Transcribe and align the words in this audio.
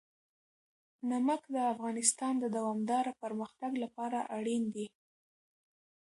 نمک 1.09 1.41
د 1.55 1.57
افغانستان 1.73 2.33
د 2.39 2.45
دوامداره 2.55 3.11
پرمختګ 3.23 3.71
لپاره 3.83 4.19
اړین 4.37 4.63
دي. 4.75 4.87